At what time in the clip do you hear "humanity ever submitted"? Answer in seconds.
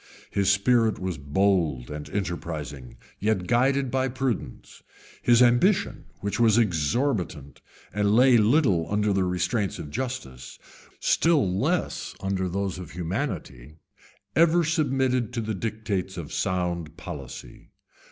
12.93-15.31